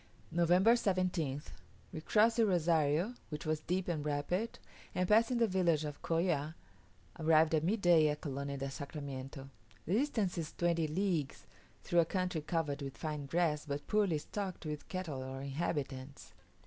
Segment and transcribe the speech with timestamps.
[0.31, 1.45] November 17th.
[1.93, 4.57] We crossed the Rozario, which was deep and rapid,
[4.95, 6.55] and passing the village of Colla,
[7.19, 9.47] arrived at midday at Colonia del Sacramiento.
[9.85, 11.45] The distance is twenty leagues,
[11.83, 16.33] through a country covered with fine grass, but poorly stocked with cattle or inhabitants.